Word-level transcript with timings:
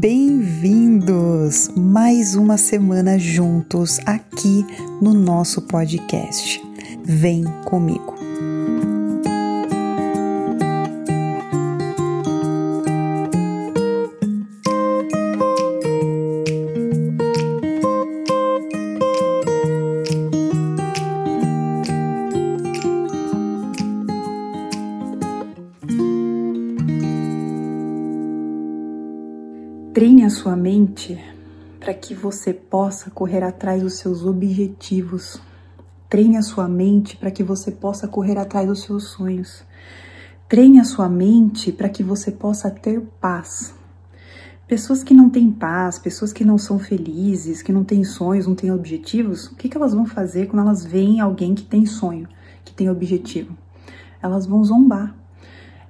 Bem-vindos! 0.00 1.72
Mais 1.76 2.36
uma 2.36 2.56
semana 2.56 3.18
juntos 3.18 3.98
aqui 4.06 4.64
no 5.02 5.12
nosso 5.12 5.62
podcast. 5.62 6.62
Vem 7.02 7.42
comigo! 7.64 8.14
Treine 29.98 30.24
a 30.24 30.30
sua 30.30 30.54
mente 30.54 31.18
para 31.80 31.92
que 31.92 32.14
você 32.14 32.54
possa 32.54 33.10
correr 33.10 33.42
atrás 33.42 33.82
dos 33.82 33.94
seus 33.94 34.24
objetivos. 34.24 35.42
Treine 36.08 36.36
a 36.36 36.42
sua 36.42 36.68
mente 36.68 37.16
para 37.16 37.32
que 37.32 37.42
você 37.42 37.72
possa 37.72 38.06
correr 38.06 38.38
atrás 38.38 38.68
dos 38.68 38.82
seus 38.82 39.08
sonhos. 39.08 39.64
Treine 40.48 40.78
a 40.78 40.84
sua 40.84 41.08
mente 41.08 41.72
para 41.72 41.88
que 41.88 42.04
você 42.04 42.30
possa 42.30 42.70
ter 42.70 43.00
paz. 43.20 43.74
Pessoas 44.68 45.02
que 45.02 45.12
não 45.12 45.28
têm 45.28 45.50
paz, 45.50 45.98
pessoas 45.98 46.32
que 46.32 46.44
não 46.44 46.58
são 46.58 46.78
felizes, 46.78 47.60
que 47.60 47.72
não 47.72 47.82
têm 47.82 48.04
sonhos, 48.04 48.46
não 48.46 48.54
têm 48.54 48.70
objetivos, 48.70 49.48
o 49.48 49.56
que, 49.56 49.76
elas 49.76 49.94
vão 49.94 50.06
fazer 50.06 50.46
quando 50.46 50.62
elas 50.62 50.84
veem 50.84 51.18
alguém 51.18 51.56
que 51.56 51.64
tem 51.64 51.84
sonho, 51.84 52.28
que 52.64 52.72
tem 52.72 52.88
objetivo? 52.88 53.52
Elas 54.22 54.46
vão 54.46 54.62
zombar, 54.62 55.12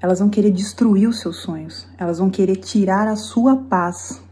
elas 0.01 0.21
vão 0.21 0.29
querer 0.29 0.51
destruir 0.51 1.09
os 1.09 1.21
seus 1.21 1.39
sonhos, 1.39 1.87
elas 1.99 2.19
vão 2.19 2.31
querer 2.31 2.57
tirar 2.57 3.09
a 3.09 3.17
sua 3.17 3.57
paz. 3.57 4.23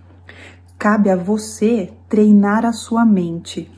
Cabe 0.78 1.10
a 1.10 1.16
você 1.16 1.92
treinar 2.08 2.64
a 2.64 2.72
sua 2.72 3.04
mente. 3.04 3.70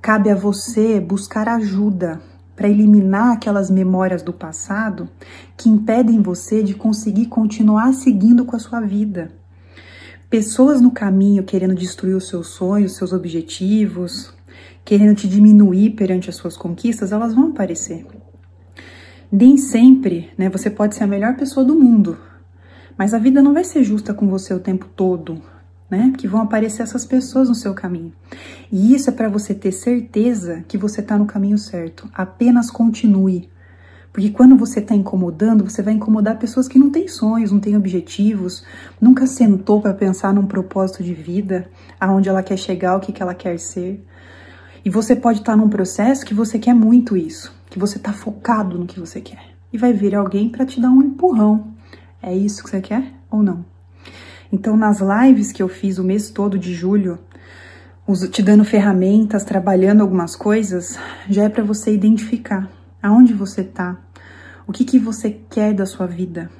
Cabe 0.00 0.30
a 0.30 0.34
você 0.36 1.00
buscar 1.00 1.48
ajuda 1.48 2.20
para 2.54 2.68
eliminar 2.68 3.34
aquelas 3.34 3.70
memórias 3.70 4.22
do 4.22 4.32
passado 4.32 5.08
que 5.56 5.68
impedem 5.68 6.22
você 6.22 6.62
de 6.62 6.74
conseguir 6.74 7.26
continuar 7.26 7.92
seguindo 7.92 8.44
com 8.44 8.56
a 8.56 8.58
sua 8.58 8.80
vida. 8.80 9.30
Pessoas 10.30 10.80
no 10.80 10.90
caminho 10.90 11.44
querendo 11.44 11.74
destruir 11.74 12.16
os 12.16 12.28
seus 12.28 12.48
sonhos, 12.48 12.92
os 12.92 12.98
seus 12.98 13.12
objetivos, 13.12 14.34
querendo 14.84 15.14
te 15.14 15.28
diminuir 15.28 15.90
perante 15.90 16.30
as 16.30 16.36
suas 16.36 16.56
conquistas, 16.56 17.12
elas 17.12 17.34
vão 17.34 17.50
aparecer. 17.50 18.06
Nem 19.30 19.56
sempre, 19.56 20.30
né, 20.38 20.48
você 20.48 20.70
pode 20.70 20.94
ser 20.94 21.02
a 21.02 21.06
melhor 21.06 21.36
pessoa 21.36 21.66
do 21.66 21.74
mundo, 21.74 22.16
mas 22.96 23.12
a 23.12 23.18
vida 23.18 23.42
não 23.42 23.52
vai 23.52 23.64
ser 23.64 23.82
justa 23.82 24.14
com 24.14 24.28
você 24.28 24.54
o 24.54 24.60
tempo 24.60 24.86
todo, 24.94 25.42
né? 25.90 26.12
Que 26.16 26.28
vão 26.28 26.40
aparecer 26.40 26.82
essas 26.82 27.04
pessoas 27.04 27.48
no 27.48 27.54
seu 27.54 27.74
caminho. 27.74 28.12
E 28.70 28.94
isso 28.94 29.10
é 29.10 29.12
para 29.12 29.28
você 29.28 29.52
ter 29.52 29.72
certeza 29.72 30.64
que 30.66 30.78
você 30.78 31.00
está 31.00 31.18
no 31.18 31.26
caminho 31.26 31.58
certo. 31.58 32.08
Apenas 32.14 32.70
continue. 32.70 33.48
Porque 34.12 34.30
quando 34.30 34.56
você 34.56 34.80
está 34.80 34.94
incomodando, 34.94 35.68
você 35.68 35.82
vai 35.82 35.92
incomodar 35.92 36.38
pessoas 36.38 36.66
que 36.66 36.78
não 36.78 36.88
têm 36.88 37.06
sonhos, 37.06 37.52
não 37.52 37.60
têm 37.60 37.76
objetivos, 37.76 38.64
nunca 38.98 39.26
sentou 39.26 39.82
para 39.82 39.92
pensar 39.92 40.32
num 40.32 40.46
propósito 40.46 41.02
de 41.02 41.12
vida, 41.12 41.68
aonde 42.00 42.28
ela 42.28 42.42
quer 42.42 42.56
chegar, 42.56 42.96
o 42.96 43.00
que, 43.00 43.12
que 43.12 43.22
ela 43.22 43.34
quer 43.34 43.58
ser. 43.58 44.02
E 44.82 44.88
você 44.88 45.14
pode 45.14 45.40
estar 45.40 45.52
tá 45.52 45.56
num 45.56 45.68
processo 45.68 46.24
que 46.24 46.32
você 46.32 46.58
quer 46.58 46.74
muito 46.74 47.14
isso 47.14 47.55
que 47.68 47.78
você 47.78 47.98
tá 47.98 48.12
focado 48.12 48.78
no 48.78 48.86
que 48.86 49.00
você 49.00 49.20
quer. 49.20 49.56
E 49.72 49.78
vai 49.78 49.92
vir 49.92 50.14
alguém 50.14 50.48
para 50.48 50.64
te 50.64 50.80
dar 50.80 50.90
um 50.90 51.02
empurrão. 51.02 51.74
É 52.22 52.34
isso 52.34 52.62
que 52.62 52.70
você 52.70 52.80
quer 52.80 53.12
ou 53.30 53.42
não? 53.42 53.64
Então, 54.52 54.76
nas 54.76 55.00
lives 55.00 55.52
que 55.52 55.62
eu 55.62 55.68
fiz 55.68 55.98
o 55.98 56.04
mês 56.04 56.30
todo 56.30 56.58
de 56.58 56.72
julho, 56.72 57.18
te 58.30 58.42
dando 58.42 58.64
ferramentas, 58.64 59.44
trabalhando 59.44 60.00
algumas 60.00 60.36
coisas, 60.36 60.98
já 61.28 61.44
é 61.44 61.48
para 61.48 61.64
você 61.64 61.92
identificar 61.92 62.70
aonde 63.02 63.32
você 63.32 63.64
tá, 63.64 63.98
o 64.66 64.72
que, 64.72 64.84
que 64.84 64.98
você 64.98 65.30
quer 65.50 65.74
da 65.74 65.86
sua 65.86 66.06
vida, 66.06 66.50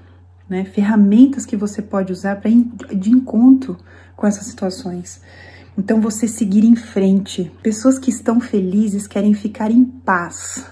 né? 0.49 0.65
Ferramentas 0.65 1.45
que 1.47 1.57
você 1.57 1.81
pode 1.81 2.13
usar 2.13 2.37
para 2.37 2.51
de 2.51 3.11
encontro 3.11 3.77
com 4.17 4.27
essas 4.27 4.47
situações. 4.47 5.21
Então, 5.79 6.01
você 6.01 6.27
seguir 6.27 6.65
em 6.65 6.75
frente. 6.75 7.53
Pessoas 7.63 7.99
que 7.99 8.11
estão 8.11 8.41
felizes 8.41 9.07
querem 9.07 9.35
ficar 9.35 9.71
em 9.71 9.85
paz, 9.85 10.65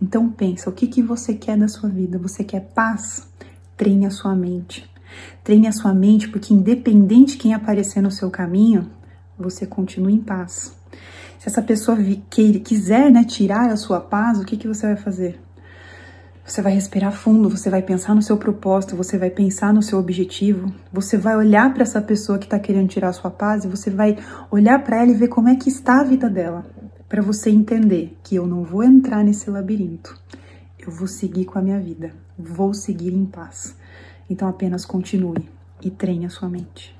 então 0.00 0.28
pensa, 0.28 0.68
o 0.68 0.72
que, 0.72 0.86
que 0.86 1.02
você 1.02 1.34
quer 1.34 1.56
da 1.56 1.68
sua 1.68 1.88
vida? 1.88 2.18
Você 2.18 2.44
quer 2.44 2.60
paz? 2.74 3.28
Treine 3.76 4.06
a 4.06 4.10
sua 4.10 4.34
mente. 4.34 4.88
Treine 5.42 5.68
a 5.68 5.72
sua 5.72 5.94
mente, 5.94 6.28
porque 6.28 6.52
independente 6.52 7.32
de 7.32 7.38
quem 7.38 7.54
aparecer 7.54 8.00
no 8.02 8.10
seu 8.10 8.30
caminho, 8.30 8.90
você 9.38 9.66
continua 9.66 10.10
em 10.10 10.18
paz. 10.18 10.76
Se 11.38 11.48
essa 11.48 11.62
pessoa 11.62 11.96
que, 12.30 12.60
quiser 12.60 13.10
né, 13.10 13.24
tirar 13.24 13.70
a 13.70 13.76
sua 13.76 14.00
paz, 14.00 14.38
o 14.38 14.44
que, 14.44 14.56
que 14.56 14.68
você 14.68 14.86
vai 14.86 14.96
fazer? 14.96 15.40
Você 16.44 16.60
vai 16.60 16.74
respirar 16.74 17.12
fundo, 17.12 17.48
você 17.48 17.70
vai 17.70 17.80
pensar 17.80 18.14
no 18.14 18.20
seu 18.20 18.36
propósito, 18.36 18.96
você 18.96 19.16
vai 19.16 19.30
pensar 19.30 19.72
no 19.72 19.82
seu 19.82 19.98
objetivo, 19.98 20.74
você 20.92 21.16
vai 21.16 21.36
olhar 21.36 21.72
para 21.72 21.82
essa 21.82 22.02
pessoa 22.02 22.38
que 22.38 22.44
está 22.44 22.58
querendo 22.58 22.88
tirar 22.88 23.08
a 23.08 23.12
sua 23.14 23.30
paz 23.30 23.64
e 23.64 23.68
você 23.68 23.88
vai 23.88 24.18
olhar 24.50 24.82
para 24.84 25.00
ela 25.00 25.10
e 25.10 25.14
ver 25.14 25.28
como 25.28 25.48
é 25.48 25.56
que 25.56 25.70
está 25.70 26.00
a 26.00 26.04
vida 26.04 26.28
dela 26.28 26.66
para 27.08 27.22
você 27.22 27.50
entender 27.50 28.16
que 28.22 28.34
eu 28.34 28.46
não 28.46 28.64
vou 28.64 28.82
entrar 28.82 29.22
nesse 29.22 29.50
labirinto. 29.50 30.18
Eu 30.78 30.90
vou 30.90 31.06
seguir 31.06 31.44
com 31.44 31.58
a 31.58 31.62
minha 31.62 31.80
vida, 31.80 32.12
vou 32.38 32.74
seguir 32.74 33.12
em 33.12 33.24
paz. 33.24 33.76
Então 34.28 34.48
apenas 34.48 34.84
continue 34.84 35.48
e 35.82 35.90
treine 35.90 36.26
a 36.26 36.30
sua 36.30 36.48
mente. 36.48 36.94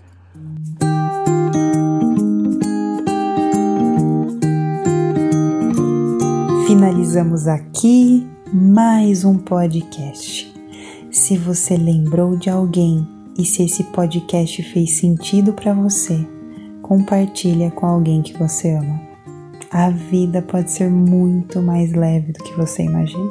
Finalizamos 6.67 7.47
aqui 7.47 8.27
mais 8.53 9.25
um 9.25 9.39
podcast. 9.39 10.53
Se 11.11 11.37
você 11.37 11.77
lembrou 11.77 12.37
de 12.37 12.51
alguém 12.51 13.07
e 13.39 13.45
se 13.45 13.63
esse 13.65 13.85
podcast 13.85 14.63
fez 14.63 14.99
sentido 14.99 15.53
para 15.53 15.73
você, 15.73 16.27
compartilha 16.83 17.71
com 17.71 17.87
alguém 17.87 18.21
que 18.21 18.37
você 18.37 18.73
ama 18.73 19.14
a 19.71 19.91
vida 19.91 20.43
pode 20.43 20.71
ser 20.71 20.91
muito 20.91 21.61
mais 21.61 21.93
leve 21.93 22.33
do 22.33 22.43
que 22.43 22.53
você 22.55 22.83
imagina. 22.83 23.29